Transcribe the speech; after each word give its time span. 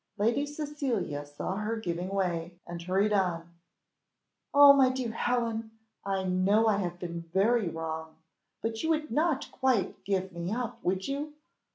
Lady 0.17 0.47
Cecilia 0.47 1.23
saw 1.27 1.57
her 1.57 1.75
giving 1.75 2.09
way 2.09 2.59
and 2.65 2.81
hurried 2.81 3.13
on 3.13 3.53
"Oh, 4.51 4.73
my 4.73 4.89
dear 4.89 5.11
Helen! 5.11 5.77
I 6.03 6.23
know 6.23 6.65
I 6.65 6.77
have 6.77 6.97
been 6.97 7.21
very 7.31 7.69
wrong, 7.69 8.15
but 8.63 8.81
you 8.81 8.89
would 8.89 9.11
not 9.11 9.51
quite 9.51 10.03
give 10.03 10.31
me 10.33 10.51
up, 10.51 10.83
would 10.83 11.07
you? 11.07 11.35